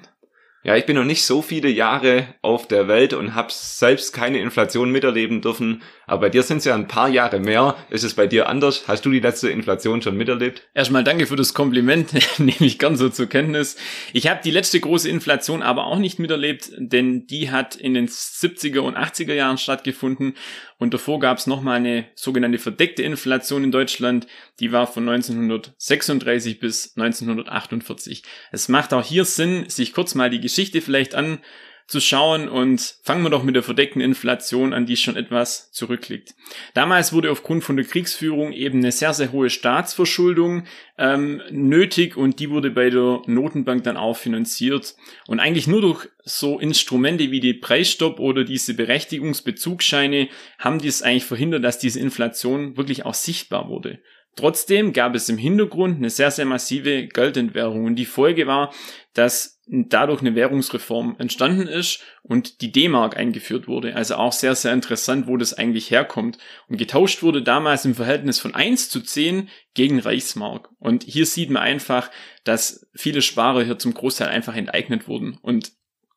Ja, 0.66 0.74
ich 0.74 0.84
bin 0.84 0.96
noch 0.96 1.04
nicht 1.04 1.24
so 1.24 1.42
viele 1.42 1.68
Jahre 1.68 2.34
auf 2.42 2.66
der 2.66 2.88
Welt 2.88 3.12
und 3.12 3.36
habe 3.36 3.52
selbst 3.52 4.12
keine 4.12 4.40
Inflation 4.40 4.90
miterleben 4.90 5.40
dürfen, 5.40 5.82
Aber 6.06 6.22
bei 6.22 6.30
dir 6.30 6.42
sind 6.42 6.58
es 6.58 6.64
ja 6.64 6.74
ein 6.74 6.86
paar 6.86 7.08
Jahre 7.08 7.40
mehr. 7.40 7.76
Ist 7.90 8.04
es 8.04 8.14
bei 8.14 8.26
dir 8.26 8.48
anders? 8.48 8.86
Hast 8.86 9.04
du 9.04 9.10
die 9.10 9.20
letzte 9.20 9.50
Inflation 9.50 10.02
schon 10.02 10.16
miterlebt? 10.16 10.62
Erstmal 10.72 11.02
danke 11.02 11.26
für 11.26 11.36
das 11.36 11.52
Kompliment, 11.52 12.12
nehme 12.38 12.54
ich 12.60 12.78
ganz 12.78 13.00
so 13.00 13.08
zur 13.08 13.26
Kenntnis. 13.26 13.76
Ich 14.12 14.28
habe 14.28 14.40
die 14.44 14.52
letzte 14.52 14.78
große 14.78 15.08
Inflation 15.08 15.62
aber 15.62 15.86
auch 15.86 15.98
nicht 15.98 16.18
miterlebt, 16.18 16.70
denn 16.78 17.26
die 17.26 17.50
hat 17.50 17.74
in 17.74 17.94
den 17.94 18.08
70er 18.08 18.80
und 18.80 18.96
80er 18.96 19.34
Jahren 19.34 19.58
stattgefunden 19.58 20.34
und 20.78 20.92
davor 20.92 21.18
gab 21.18 21.38
es 21.38 21.46
nochmal 21.46 21.76
eine 21.76 22.06
sogenannte 22.14 22.58
verdeckte 22.58 23.02
Inflation 23.02 23.64
in 23.64 23.72
Deutschland, 23.72 24.26
die 24.60 24.72
war 24.72 24.86
von 24.86 25.08
1936 25.08 26.60
bis 26.60 26.96
1948. 26.96 28.22
Es 28.52 28.68
macht 28.68 28.92
auch 28.92 29.04
hier 29.04 29.24
Sinn, 29.24 29.68
sich 29.68 29.92
kurz 29.92 30.14
mal 30.14 30.30
die 30.30 30.40
Geschichte 30.40 30.80
vielleicht 30.80 31.14
an 31.14 31.38
zu 31.86 32.00
schauen 32.00 32.48
und 32.48 32.96
fangen 33.02 33.22
wir 33.22 33.30
doch 33.30 33.44
mit 33.44 33.54
der 33.54 33.62
verdeckten 33.62 34.00
Inflation 34.00 34.72
an, 34.72 34.86
die 34.86 34.96
schon 34.96 35.16
etwas 35.16 35.70
zurückliegt. 35.70 36.34
Damals 36.74 37.12
wurde 37.12 37.30
aufgrund 37.30 37.62
von 37.62 37.76
der 37.76 37.84
Kriegsführung 37.84 38.52
eben 38.52 38.78
eine 38.78 38.90
sehr, 38.90 39.14
sehr 39.14 39.30
hohe 39.30 39.50
Staatsverschuldung 39.50 40.64
ähm, 40.98 41.40
nötig 41.50 42.16
und 42.16 42.40
die 42.40 42.50
wurde 42.50 42.70
bei 42.70 42.90
der 42.90 43.22
Notenbank 43.26 43.84
dann 43.84 43.96
auch 43.96 44.16
finanziert. 44.16 44.96
Und 45.28 45.38
eigentlich 45.38 45.68
nur 45.68 45.80
durch 45.80 46.08
so 46.24 46.58
Instrumente 46.58 47.30
wie 47.30 47.40
die 47.40 47.54
Preisstopp 47.54 48.18
oder 48.18 48.42
diese 48.42 48.74
Berechtigungsbezugsscheine 48.74 50.28
haben 50.58 50.80
dies 50.80 51.02
eigentlich 51.02 51.24
verhindert, 51.24 51.62
dass 51.62 51.78
diese 51.78 52.00
Inflation 52.00 52.76
wirklich 52.76 53.04
auch 53.04 53.14
sichtbar 53.14 53.68
wurde. 53.68 54.00
Trotzdem 54.34 54.92
gab 54.92 55.14
es 55.14 55.28
im 55.28 55.38
Hintergrund 55.38 55.96
eine 55.96 56.10
sehr, 56.10 56.30
sehr 56.30 56.44
massive 56.44 57.06
Geldentwährung 57.06 57.84
und 57.84 57.96
die 57.96 58.04
Folge 58.04 58.46
war, 58.46 58.74
dass 59.14 59.55
dadurch 59.66 60.20
eine 60.20 60.36
Währungsreform 60.36 61.16
entstanden 61.18 61.66
ist 61.66 62.00
und 62.22 62.60
die 62.60 62.70
D-Mark 62.70 63.16
eingeführt 63.16 63.66
wurde. 63.66 63.96
Also 63.96 64.14
auch 64.14 64.32
sehr, 64.32 64.54
sehr 64.54 64.72
interessant, 64.72 65.26
wo 65.26 65.36
das 65.36 65.54
eigentlich 65.54 65.90
herkommt. 65.90 66.38
Und 66.68 66.76
getauscht 66.76 67.22
wurde 67.22 67.42
damals 67.42 67.84
im 67.84 67.96
Verhältnis 67.96 68.38
von 68.38 68.54
1 68.54 68.90
zu 68.90 69.00
10 69.00 69.48
gegen 69.74 69.98
Reichsmark. 69.98 70.68
Und 70.78 71.02
hier 71.02 71.26
sieht 71.26 71.50
man 71.50 71.62
einfach, 71.62 72.10
dass 72.44 72.88
viele 72.94 73.22
Sparer 73.22 73.64
hier 73.64 73.78
zum 73.78 73.92
Großteil 73.92 74.28
einfach 74.28 74.54
enteignet 74.54 75.08
wurden 75.08 75.36
und 75.42 75.72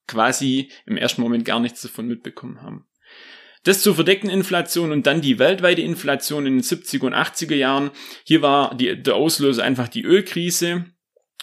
quasi 0.07 0.71
im 0.85 0.97
ersten 0.97 1.21
Moment 1.21 1.45
gar 1.45 1.59
nichts 1.59 1.81
davon 1.81 2.07
mitbekommen 2.07 2.61
haben. 2.61 2.85
Das 3.63 3.81
zur 3.81 3.95
verdeckten 3.95 4.29
Inflation 4.29 4.91
und 4.91 5.05
dann 5.05 5.21
die 5.21 5.37
weltweite 5.37 5.81
Inflation 5.81 6.45
in 6.45 6.57
den 6.57 6.63
70er 6.63 7.05
und 7.05 7.13
80er 7.13 7.55
Jahren. 7.55 7.91
Hier 8.23 8.41
war 8.41 8.75
die, 8.75 9.01
der 9.01 9.15
Auslöser 9.15 9.63
einfach 9.63 9.87
die 9.89 10.03
Ölkrise. 10.03 10.85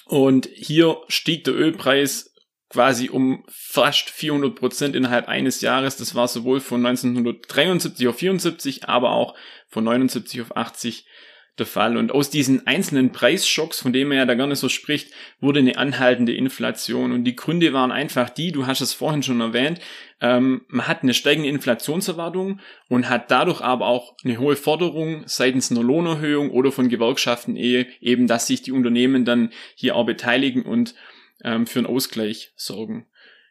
Und 0.06 0.48
hier 0.54 1.02
stieg 1.08 1.44
der 1.44 1.54
Ölpreis 1.54 2.32
quasi 2.68 3.10
um 3.10 3.44
fast 3.48 4.08
400 4.08 4.54
Prozent 4.54 4.94
innerhalb 4.96 5.28
eines 5.28 5.60
Jahres. 5.60 5.96
Das 5.96 6.14
war 6.14 6.28
sowohl 6.28 6.60
von 6.60 6.84
1973 6.86 8.08
auf 8.08 8.16
74, 8.16 8.88
aber 8.88 9.10
auch 9.10 9.34
von 9.68 9.84
79 9.84 10.40
auf 10.42 10.56
80 10.56 11.06
der 11.58 11.66
Fall. 11.66 11.96
Und 11.96 12.12
aus 12.12 12.30
diesen 12.30 12.66
einzelnen 12.66 13.12
Preisschocks, 13.12 13.80
von 13.80 13.92
denen 13.92 14.08
man 14.08 14.18
ja 14.18 14.26
da 14.26 14.34
nicht 14.46 14.58
so 14.58 14.68
spricht, 14.68 15.12
wurde 15.40 15.60
eine 15.60 15.78
anhaltende 15.78 16.34
Inflation. 16.34 17.12
Und 17.12 17.24
die 17.24 17.36
Gründe 17.36 17.72
waren 17.72 17.92
einfach 17.92 18.30
die, 18.30 18.52
du 18.52 18.66
hast 18.66 18.80
es 18.80 18.92
vorhin 18.92 19.22
schon 19.22 19.40
erwähnt, 19.40 19.80
ähm, 20.20 20.62
man 20.68 20.88
hat 20.88 21.02
eine 21.02 21.14
steigende 21.14 21.50
Inflationserwartung 21.50 22.60
und 22.88 23.08
hat 23.08 23.30
dadurch 23.30 23.60
aber 23.60 23.86
auch 23.86 24.16
eine 24.24 24.38
hohe 24.38 24.56
Forderung 24.56 25.24
seitens 25.26 25.70
einer 25.70 25.82
Lohnerhöhung 25.82 26.50
oder 26.50 26.72
von 26.72 26.88
Gewerkschaften 26.88 27.56
eben, 27.56 28.26
dass 28.26 28.46
sich 28.46 28.62
die 28.62 28.72
Unternehmen 28.72 29.24
dann 29.24 29.50
hier 29.74 29.94
auch 29.94 30.06
beteiligen 30.06 30.62
und 30.62 30.94
ähm, 31.44 31.66
für 31.66 31.80
einen 31.80 31.88
Ausgleich 31.88 32.52
sorgen. 32.56 33.06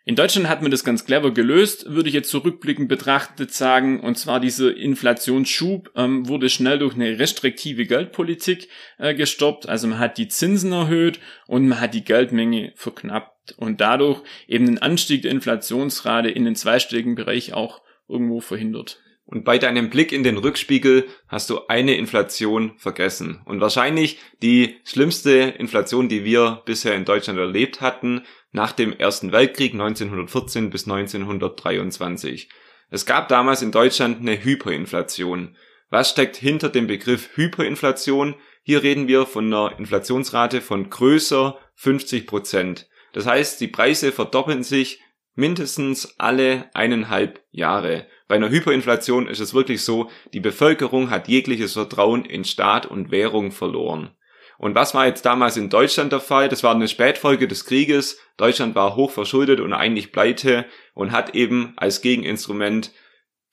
In 0.07 0.15
Deutschland 0.15 0.47
hat 0.47 0.61
man 0.61 0.69
das 0.69 0.83
ganz 0.83 1.03
clever 1.03 1.31
gelöst, 1.31 1.89
würde 1.89 2.09
ich 2.09 2.13
jetzt 2.13 2.29
zurückblickend 2.29 2.87
betrachtet 2.87 3.51
sagen. 3.51 3.99
Und 3.99 4.19
zwar 4.19 4.39
dieser 4.39 4.77
Inflationsschub 4.77 5.89
ähm, 5.95 6.27
wurde 6.27 6.47
schnell 6.49 6.77
durch 6.77 6.93
eine 6.93 7.17
restriktive 7.17 7.87
Geldpolitik 7.87 8.69
äh, 8.99 9.15
gestoppt. 9.15 9.67
Also 9.67 9.87
man 9.87 9.97
hat 9.97 10.19
die 10.19 10.27
Zinsen 10.27 10.73
erhöht 10.73 11.19
und 11.47 11.67
man 11.67 11.81
hat 11.81 11.95
die 11.95 12.03
Geldmenge 12.03 12.71
verknappt 12.75 13.53
und 13.57 13.81
dadurch 13.81 14.21
eben 14.47 14.67
den 14.67 14.77
Anstieg 14.77 15.23
der 15.23 15.31
Inflationsrate 15.31 16.29
in 16.29 16.45
den 16.45 16.55
zweistelligen 16.55 17.15
Bereich 17.15 17.53
auch 17.53 17.81
irgendwo 18.07 18.41
verhindert. 18.41 18.99
Und 19.27 19.43
bei 19.43 19.57
deinem 19.57 19.89
Blick 19.89 20.11
in 20.11 20.23
den 20.23 20.37
Rückspiegel 20.37 21.05
hast 21.27 21.49
du 21.49 21.65
eine 21.67 21.95
Inflation 21.95 22.73
vergessen. 22.77 23.41
Und 23.45 23.59
wahrscheinlich 23.59 24.19
die 24.43 24.75
schlimmste 24.83 25.31
Inflation, 25.31 26.09
die 26.09 26.23
wir 26.23 26.61
bisher 26.65 26.93
in 26.93 27.05
Deutschland 27.05 27.39
erlebt 27.39 27.81
hatten, 27.81 28.21
nach 28.55 28.71
dem 28.71 28.97
Ersten 28.97 29.33
Weltkrieg 29.33 29.73
1914 29.73 30.69
bis 30.69 30.89
1923. 30.89 32.49
Es 32.89 33.05
gab 33.05 33.27
damals 33.27 33.61
in 33.61 33.73
Deutschland 33.73 34.21
eine 34.21 34.41
Hyperinflation. 34.41 35.57
Was 35.89 36.09
steckt 36.09 36.37
hinter 36.37 36.69
dem 36.69 36.87
Begriff 36.87 37.31
Hyperinflation? 37.35 38.35
Hier 38.63 38.81
reden 38.81 39.09
wir 39.09 39.25
von 39.25 39.53
einer 39.53 39.77
Inflationsrate 39.77 40.61
von 40.61 40.89
größer 40.89 41.57
50 41.75 42.25
Prozent. 42.25 42.87
Das 43.11 43.25
heißt, 43.25 43.59
die 43.59 43.67
Preise 43.67 44.13
verdoppeln 44.13 44.63
sich 44.63 45.01
mindestens 45.35 46.17
alle 46.17 46.69
eineinhalb 46.73 47.43
Jahre. 47.51 48.07
Bei 48.29 48.35
einer 48.35 48.49
Hyperinflation 48.49 49.27
ist 49.27 49.41
es 49.41 49.53
wirklich 49.53 49.83
so, 49.83 50.09
die 50.33 50.39
Bevölkerung 50.39 51.09
hat 51.09 51.27
jegliches 51.27 51.73
Vertrauen 51.73 52.23
in 52.23 52.45
Staat 52.45 52.85
und 52.85 53.11
Währung 53.11 53.51
verloren. 53.51 54.15
Und 54.57 54.75
was 54.75 54.93
war 54.93 55.05
jetzt 55.05 55.25
damals 55.25 55.57
in 55.57 55.69
Deutschland 55.69 56.11
der 56.11 56.19
Fall? 56.19 56.49
Das 56.49 56.63
war 56.63 56.73
eine 56.73 56.87
Spätfolge 56.87 57.47
des 57.47 57.65
Krieges. 57.65 58.19
Deutschland 58.37 58.75
war 58.75 58.95
hoch 58.95 59.11
verschuldet 59.11 59.59
und 59.59 59.73
eigentlich 59.73 60.11
pleite 60.11 60.65
und 60.93 61.11
hat 61.11 61.35
eben 61.35 61.73
als 61.77 62.01
Gegeninstrument 62.01 62.91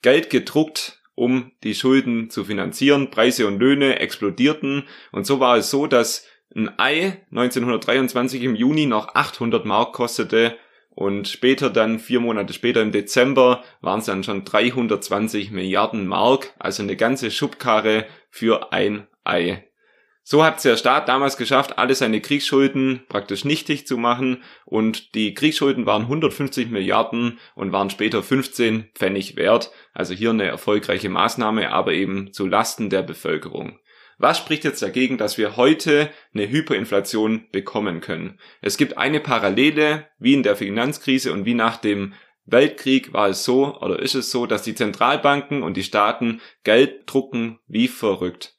Geld 0.01 0.29
gedruckt, 0.29 1.01
um 1.15 1.51
die 1.63 1.75
Schulden 1.75 2.29
zu 2.29 2.45
finanzieren. 2.45 3.11
Preise 3.11 3.47
und 3.47 3.59
Löhne 3.59 3.99
explodierten 3.99 4.83
und 5.11 5.25
so 5.25 5.39
war 5.39 5.57
es 5.57 5.69
so, 5.69 5.87
dass 5.87 6.25
ein 6.55 6.71
Ei 6.77 7.25
1923 7.31 8.43
im 8.43 8.55
Juni 8.55 8.85
noch 8.85 9.15
800 9.15 9.65
Mark 9.65 9.93
kostete 9.93 10.57
und 10.95 11.27
später 11.27 11.71
dann, 11.71 11.97
vier 11.97 12.19
Monate 12.19 12.53
später 12.53 12.81
im 12.81 12.91
Dezember, 12.91 13.63
waren 13.81 13.99
es 13.99 14.05
dann 14.05 14.23
schon 14.23 14.45
320 14.45 15.49
Milliarden 15.49 16.05
Mark, 16.05 16.53
also 16.59 16.83
eine 16.83 16.95
ganze 16.95 17.31
Schubkarre 17.31 18.05
für 18.29 18.71
ein 18.71 19.07
Ei. 19.23 19.63
So 20.25 20.41
hat 20.41 20.57
es 20.57 20.63
der 20.63 20.77
Staat 20.77 21.09
damals 21.09 21.35
geschafft, 21.35 21.77
alle 21.77 21.95
seine 21.95 22.21
Kriegsschulden 22.21 23.01
praktisch 23.09 23.43
nichtig 23.43 23.85
zu 23.85 23.97
machen 23.97 24.41
und 24.63 25.15
die 25.15 25.33
Kriegsschulden 25.33 25.85
waren 25.85 26.03
150 26.03 26.69
Milliarden 26.69 27.39
und 27.55 27.73
waren 27.73 27.89
später 27.89 28.23
15 28.23 28.89
Pfennig 28.95 29.35
wert. 29.35 29.71
Also 29.93 30.13
hier 30.13 30.29
eine 30.29 30.45
erfolgreiche 30.45 31.09
Maßnahme, 31.09 31.71
aber 31.71 31.91
eben 31.91 32.31
zu 32.31 32.47
Lasten 32.47 32.89
der 32.89 33.03
Bevölkerung. 33.03 33.79
Was 34.17 34.37
spricht 34.37 34.63
jetzt 34.63 34.81
dagegen, 34.81 35.17
dass 35.17 35.37
wir 35.37 35.57
heute 35.57 36.09
eine 36.33 36.49
Hyperinflation 36.49 37.47
bekommen 37.51 37.99
können? 37.99 38.39
Es 38.61 38.77
gibt 38.77 38.97
eine 38.97 39.19
Parallele, 39.19 40.07
wie 40.19 40.35
in 40.35 40.43
der 40.43 40.55
Finanzkrise 40.55 41.33
und 41.33 41.43
wie 41.45 41.55
nach 41.55 41.75
dem 41.75 42.13
Weltkrieg 42.45 43.11
war 43.11 43.27
es 43.27 43.43
so 43.43 43.77
oder 43.79 43.99
ist 43.99 44.15
es 44.15 44.31
so, 44.31 44.45
dass 44.45 44.63
die 44.63 44.75
Zentralbanken 44.75 45.63
und 45.63 45.75
die 45.75 45.83
Staaten 45.83 46.39
Geld 46.63 47.03
drucken 47.07 47.59
wie 47.67 47.89
verrückt. 47.89 48.52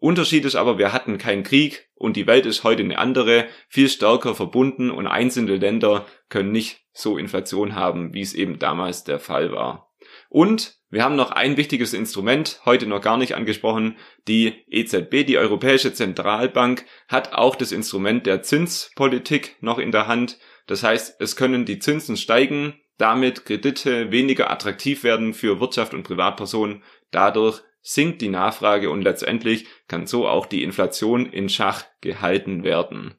Unterschied 0.00 0.44
ist 0.44 0.54
aber, 0.54 0.78
wir 0.78 0.92
hatten 0.92 1.18
keinen 1.18 1.42
Krieg 1.42 1.88
und 1.94 2.16
die 2.16 2.26
Welt 2.26 2.46
ist 2.46 2.64
heute 2.64 2.82
eine 2.82 2.98
andere, 2.98 3.46
viel 3.68 3.88
stärker 3.88 4.34
verbunden 4.34 4.90
und 4.90 5.06
einzelne 5.06 5.56
Länder 5.56 6.06
können 6.28 6.52
nicht 6.52 6.84
so 6.92 7.18
Inflation 7.18 7.74
haben, 7.74 8.14
wie 8.14 8.20
es 8.20 8.34
eben 8.34 8.58
damals 8.58 9.04
der 9.04 9.18
Fall 9.18 9.52
war. 9.52 9.92
Und 10.28 10.78
wir 10.90 11.04
haben 11.04 11.16
noch 11.16 11.32
ein 11.32 11.56
wichtiges 11.56 11.92
Instrument, 11.92 12.60
heute 12.64 12.86
noch 12.86 13.00
gar 13.00 13.18
nicht 13.18 13.34
angesprochen. 13.34 13.96
Die 14.26 14.64
EZB, 14.68 15.26
die 15.26 15.36
Europäische 15.36 15.92
Zentralbank, 15.92 16.86
hat 17.08 17.34
auch 17.34 17.56
das 17.56 17.72
Instrument 17.72 18.26
der 18.26 18.42
Zinspolitik 18.42 19.56
noch 19.60 19.78
in 19.78 19.92
der 19.92 20.06
Hand. 20.06 20.38
Das 20.66 20.82
heißt, 20.82 21.20
es 21.20 21.36
können 21.36 21.64
die 21.64 21.78
Zinsen 21.78 22.16
steigen, 22.16 22.74
damit 22.96 23.44
Kredite 23.44 24.10
weniger 24.10 24.50
attraktiv 24.50 25.04
werden 25.04 25.34
für 25.34 25.60
Wirtschaft 25.60 25.92
und 25.92 26.04
Privatpersonen. 26.04 26.82
Dadurch 27.10 27.62
sinkt 27.82 28.20
die 28.20 28.28
Nachfrage 28.28 28.90
und 28.90 29.02
letztendlich 29.02 29.66
kann 29.86 30.06
so 30.06 30.28
auch 30.28 30.46
die 30.46 30.62
Inflation 30.62 31.26
in 31.26 31.48
Schach 31.48 31.84
gehalten 32.00 32.64
werden. 32.64 33.14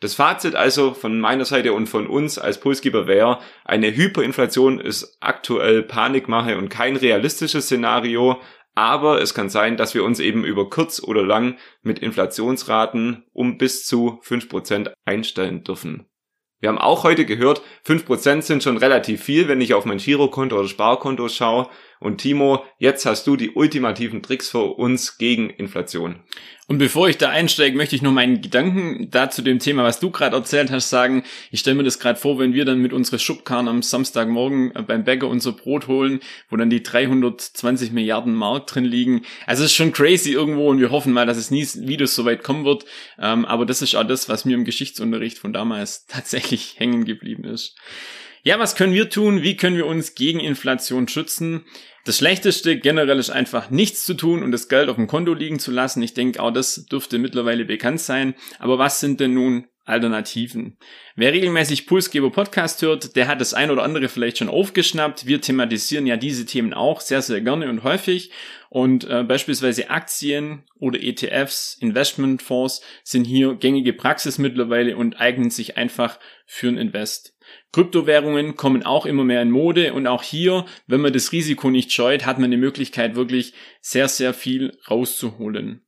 Das 0.00 0.14
Fazit 0.14 0.54
also 0.54 0.92
von 0.92 1.18
meiner 1.20 1.46
Seite 1.46 1.72
und 1.72 1.88
von 1.88 2.06
uns 2.06 2.38
als 2.38 2.60
Pulsgeber 2.60 3.06
wäre, 3.06 3.38
eine 3.64 3.94
Hyperinflation 3.94 4.78
ist 4.78 5.16
aktuell 5.20 5.82
Panikmache 5.82 6.58
und 6.58 6.68
kein 6.68 6.96
realistisches 6.96 7.64
Szenario, 7.64 8.40
aber 8.74 9.22
es 9.22 9.32
kann 9.32 9.48
sein, 9.48 9.78
dass 9.78 9.94
wir 9.94 10.04
uns 10.04 10.20
eben 10.20 10.44
über 10.44 10.68
kurz 10.68 11.02
oder 11.02 11.22
lang 11.22 11.56
mit 11.82 11.98
Inflationsraten 11.98 13.24
um 13.32 13.56
bis 13.56 13.86
zu 13.86 14.20
5% 14.22 14.92
einstellen 15.06 15.64
dürfen. 15.64 16.06
Wir 16.60 16.70
haben 16.70 16.78
auch 16.78 17.04
heute 17.04 17.24
gehört, 17.24 17.62
5% 17.86 18.42
sind 18.42 18.62
schon 18.62 18.76
relativ 18.76 19.22
viel, 19.22 19.48
wenn 19.48 19.60
ich 19.60 19.74
auf 19.74 19.84
mein 19.84 19.98
Girokonto 19.98 20.58
oder 20.58 20.68
Sparkonto 20.68 21.28
schaue. 21.28 21.68
Und 22.00 22.18
Timo, 22.18 22.64
jetzt 22.78 23.06
hast 23.06 23.26
du 23.26 23.36
die 23.36 23.50
ultimativen 23.50 24.22
Tricks 24.22 24.50
für 24.50 24.76
uns 24.76 25.18
gegen 25.18 25.50
Inflation. 25.50 26.20
Und 26.68 26.78
bevor 26.78 27.08
ich 27.08 27.16
da 27.16 27.28
einsteige, 27.28 27.76
möchte 27.76 27.94
ich 27.94 28.02
noch 28.02 28.10
meinen 28.10 28.40
Gedanken 28.40 29.08
da 29.10 29.30
zu 29.30 29.42
dem 29.42 29.60
Thema, 29.60 29.84
was 29.84 30.00
du 30.00 30.10
gerade 30.10 30.34
erzählt 30.34 30.72
hast, 30.72 30.90
sagen. 30.90 31.22
Ich 31.52 31.60
stelle 31.60 31.76
mir 31.76 31.84
das 31.84 32.00
gerade 32.00 32.18
vor, 32.18 32.40
wenn 32.40 32.54
wir 32.54 32.64
dann 32.64 32.80
mit 32.80 32.92
unseren 32.92 33.20
Schubkarren 33.20 33.68
am 33.68 33.82
Samstagmorgen 33.82 34.74
äh, 34.74 34.82
beim 34.82 35.04
Bäcker 35.04 35.28
unser 35.28 35.52
Brot 35.52 35.86
holen, 35.86 36.18
wo 36.50 36.56
dann 36.56 36.68
die 36.68 36.82
320 36.82 37.92
Milliarden 37.92 38.34
Mark 38.34 38.66
drin 38.66 38.84
liegen. 38.84 39.22
Also 39.46 39.62
es 39.62 39.70
ist 39.70 39.76
schon 39.76 39.92
crazy 39.92 40.32
irgendwo 40.32 40.68
und 40.68 40.80
wir 40.80 40.90
hoffen 40.90 41.12
mal, 41.12 41.26
dass 41.26 41.36
es 41.36 41.52
nie 41.52 41.64
wieder 41.86 42.08
so 42.08 42.24
weit 42.24 42.42
kommen 42.42 42.64
wird. 42.64 42.84
Ähm, 43.20 43.44
aber 43.44 43.64
das 43.64 43.80
ist 43.80 43.94
auch 43.94 44.06
das, 44.06 44.28
was 44.28 44.44
mir 44.44 44.54
im 44.54 44.64
Geschichtsunterricht 44.64 45.38
von 45.38 45.52
damals 45.52 46.06
tatsächlich 46.08 46.80
hängen 46.80 47.04
geblieben 47.04 47.44
ist. 47.44 47.76
Ja, 48.46 48.60
was 48.60 48.76
können 48.76 48.94
wir 48.94 49.10
tun? 49.10 49.42
Wie 49.42 49.56
können 49.56 49.76
wir 49.76 49.86
uns 49.86 50.14
gegen 50.14 50.38
Inflation 50.38 51.08
schützen? 51.08 51.64
Das 52.04 52.18
Schlechteste 52.18 52.78
generell 52.78 53.18
ist 53.18 53.30
einfach 53.30 53.70
nichts 53.70 54.04
zu 54.04 54.14
tun 54.14 54.44
und 54.44 54.52
das 54.52 54.68
Geld 54.68 54.88
auf 54.88 54.94
dem 54.94 55.08
Konto 55.08 55.34
liegen 55.34 55.58
zu 55.58 55.72
lassen. 55.72 56.00
Ich 56.00 56.14
denke, 56.14 56.40
auch 56.40 56.52
das 56.52 56.86
dürfte 56.86 57.18
mittlerweile 57.18 57.64
bekannt 57.64 57.98
sein. 57.98 58.36
Aber 58.60 58.78
was 58.78 59.00
sind 59.00 59.18
denn 59.18 59.34
nun 59.34 59.66
Alternativen? 59.84 60.78
Wer 61.16 61.32
regelmäßig 61.32 61.88
Pulsgeber 61.88 62.30
Podcast 62.30 62.82
hört, 62.82 63.16
der 63.16 63.26
hat 63.26 63.40
das 63.40 63.52
ein 63.52 63.72
oder 63.72 63.82
andere 63.82 64.08
vielleicht 64.08 64.38
schon 64.38 64.48
aufgeschnappt. 64.48 65.26
Wir 65.26 65.40
thematisieren 65.40 66.06
ja 66.06 66.16
diese 66.16 66.46
Themen 66.46 66.72
auch 66.72 67.00
sehr, 67.00 67.22
sehr 67.22 67.40
gerne 67.40 67.68
und 67.68 67.82
häufig. 67.82 68.30
Und 68.68 69.10
äh, 69.10 69.24
beispielsweise 69.24 69.90
Aktien 69.90 70.62
oder 70.78 71.02
ETFs, 71.02 71.76
Investmentfonds 71.80 72.80
sind 73.02 73.24
hier 73.24 73.56
gängige 73.56 73.92
Praxis 73.92 74.38
mittlerweile 74.38 74.96
und 74.96 75.18
eignen 75.18 75.50
sich 75.50 75.76
einfach 75.76 76.20
für 76.46 76.68
ein 76.68 76.78
Invest. 76.78 77.35
Kryptowährungen 77.72 78.56
kommen 78.56 78.84
auch 78.84 79.06
immer 79.06 79.24
mehr 79.24 79.42
in 79.42 79.50
Mode 79.50 79.92
und 79.92 80.06
auch 80.06 80.22
hier, 80.22 80.64
wenn 80.86 81.00
man 81.00 81.12
das 81.12 81.32
Risiko 81.32 81.70
nicht 81.70 81.92
scheut, 81.92 82.24
hat 82.24 82.38
man 82.38 82.50
die 82.50 82.56
Möglichkeit 82.56 83.16
wirklich 83.16 83.52
sehr, 83.80 84.08
sehr 84.08 84.32
viel 84.34 84.78
rauszuholen. 84.90 85.82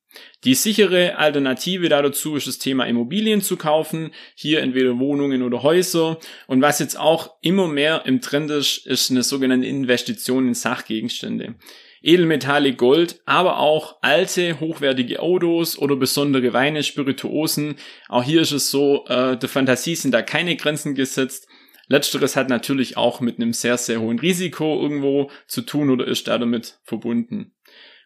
Die 0.45 0.55
sichere 0.55 1.17
Alternative 1.19 1.89
dazu 1.89 2.37
ist 2.37 2.47
das 2.47 2.59
Thema 2.59 2.85
Immobilien 2.85 3.43
zu 3.43 3.57
kaufen, 3.57 4.13
hier 4.35 4.61
entweder 4.61 4.99
Wohnungen 4.99 5.43
oder 5.43 5.63
Häuser. 5.63 6.19
Und 6.47 6.63
was 6.63 6.79
jetzt 6.79 6.99
auch 6.99 7.37
immer 7.43 7.69
mehr 7.69 8.03
im 8.07 8.21
Trend 8.21 8.51
ist, 8.51 8.87
ist 8.87 9.11
eine 9.11 9.23
sogenannte 9.23 9.67
Investition 9.67 10.49
in 10.49 10.55
Sachgegenstände. 10.55 11.57
Edelmetalle, 12.01 12.75
Gold, 12.75 13.21
aber 13.27 13.59
auch 13.59 13.97
alte, 14.03 14.61
hochwertige 14.61 15.21
Autos 15.21 15.77
oder 15.77 15.97
besondere 15.97 16.53
Weine, 16.53 16.85
Spirituosen. 16.85 17.75
Auch 18.09 18.23
hier 18.23 18.41
ist 18.41 18.53
es 18.53 18.71
so, 18.71 19.05
äh, 19.09 19.37
der 19.37 19.49
Fantasie 19.49 19.97
sind 19.97 20.13
da 20.13 20.23
keine 20.23 20.55
Grenzen 20.55 20.95
gesetzt. 20.95 21.48
Letzteres 21.89 22.37
hat 22.37 22.49
natürlich 22.49 22.97
auch 22.97 23.21
mit 23.21 23.37
einem 23.37 23.53
sehr, 23.53 23.79
sehr 23.79 24.01
hohen 24.01 24.19
Risiko 24.19 24.81
irgendwo 24.81 25.31
zu 25.47 25.63
tun 25.63 25.91
oder 25.91 26.07
ist 26.07 26.29
da 26.29 26.39
damit 26.39 26.79
verbunden. 26.85 27.55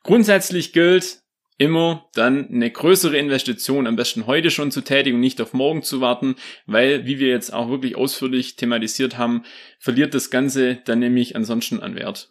Grundsätzlich 0.04 0.72
gilt, 0.72 1.22
immer 1.58 2.08
dann 2.14 2.48
eine 2.48 2.70
größere 2.70 3.16
Investition 3.16 3.86
am 3.86 3.96
besten 3.96 4.26
heute 4.26 4.50
schon 4.50 4.70
zu 4.70 4.80
tätigen 4.80 5.16
und 5.16 5.20
nicht 5.20 5.40
auf 5.40 5.52
morgen 5.52 5.82
zu 5.82 6.00
warten, 6.00 6.36
weil, 6.66 7.06
wie 7.06 7.18
wir 7.18 7.28
jetzt 7.28 7.52
auch 7.52 7.68
wirklich 7.68 7.96
ausführlich 7.96 8.56
thematisiert 8.56 9.18
haben, 9.18 9.44
verliert 9.78 10.14
das 10.14 10.30
Ganze 10.30 10.76
dann 10.84 10.98
nämlich 11.00 11.36
ansonsten 11.36 11.80
an 11.80 11.94
Wert. 11.94 12.30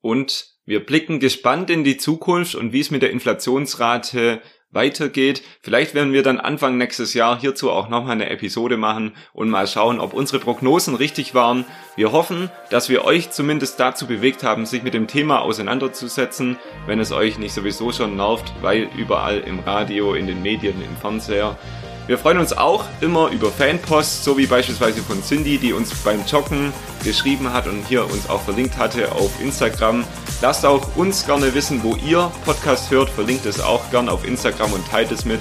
Und 0.00 0.54
wir 0.64 0.80
blicken 0.84 1.20
gespannt 1.20 1.68
in 1.68 1.84
die 1.84 1.96
Zukunft 1.96 2.54
und 2.54 2.72
wie 2.72 2.80
es 2.80 2.90
mit 2.90 3.02
der 3.02 3.10
Inflationsrate 3.10 4.40
weitergeht. 4.72 5.42
Vielleicht 5.62 5.94
werden 5.94 6.12
wir 6.12 6.22
dann 6.22 6.38
Anfang 6.38 6.78
nächstes 6.78 7.14
Jahr 7.14 7.38
hierzu 7.38 7.70
auch 7.70 7.88
nochmal 7.88 8.12
eine 8.12 8.30
Episode 8.30 8.76
machen 8.76 9.12
und 9.32 9.50
mal 9.50 9.66
schauen, 9.66 10.00
ob 10.00 10.12
unsere 10.12 10.38
Prognosen 10.38 10.94
richtig 10.94 11.34
waren. 11.34 11.64
Wir 11.96 12.12
hoffen, 12.12 12.50
dass 12.70 12.88
wir 12.88 13.04
euch 13.04 13.30
zumindest 13.30 13.80
dazu 13.80 14.06
bewegt 14.06 14.42
haben, 14.42 14.66
sich 14.66 14.82
mit 14.82 14.94
dem 14.94 15.06
Thema 15.06 15.40
auseinanderzusetzen, 15.40 16.56
wenn 16.86 17.00
es 17.00 17.12
euch 17.12 17.38
nicht 17.38 17.52
sowieso 17.52 17.92
schon 17.92 18.16
nervt, 18.16 18.52
weil 18.60 18.88
überall 18.96 19.40
im 19.40 19.58
Radio, 19.60 20.14
in 20.14 20.26
den 20.26 20.42
Medien, 20.42 20.80
im 20.82 20.96
Fernseher 20.96 21.58
wir 22.06 22.18
freuen 22.18 22.38
uns 22.38 22.52
auch 22.52 22.84
immer 23.00 23.28
über 23.30 23.50
Fanpost, 23.50 24.24
so 24.24 24.36
wie 24.36 24.46
beispielsweise 24.46 25.00
von 25.02 25.22
Cindy, 25.22 25.58
die 25.58 25.72
uns 25.72 25.94
beim 26.02 26.24
Joggen 26.26 26.72
geschrieben 27.04 27.52
hat 27.52 27.66
und 27.66 27.86
hier 27.86 28.04
uns 28.04 28.28
auch 28.28 28.42
verlinkt 28.42 28.76
hatte 28.76 29.12
auf 29.12 29.30
Instagram. 29.40 30.04
Lasst 30.42 30.66
auch 30.66 30.96
uns 30.96 31.24
gerne 31.24 31.54
wissen, 31.54 31.82
wo 31.82 31.96
ihr 31.96 32.30
Podcast 32.44 32.90
hört. 32.90 33.10
Verlinkt 33.10 33.46
es 33.46 33.60
auch 33.60 33.90
gerne 33.90 34.10
auf 34.10 34.26
Instagram 34.26 34.72
und 34.72 34.86
teilt 34.88 35.12
es 35.12 35.24
mit 35.24 35.40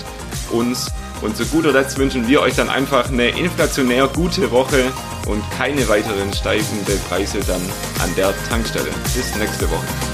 uns. 0.52 0.92
Und 1.22 1.36
zu 1.36 1.46
guter 1.46 1.72
Letzt 1.72 1.98
wünschen 1.98 2.28
wir 2.28 2.42
euch 2.42 2.56
dann 2.56 2.70
einfach 2.70 3.10
eine 3.10 3.30
inflationär 3.30 4.08
gute 4.08 4.52
Woche 4.52 4.86
und 5.28 5.44
keine 5.58 5.88
weiteren 5.90 6.34
steigenden 6.34 7.00
Preise 7.10 7.40
dann 7.46 7.62
an 8.02 8.14
der 8.16 8.34
Tankstelle. 8.50 8.90
Bis 9.14 9.36
nächste 9.36 9.70
Woche. 9.70 10.09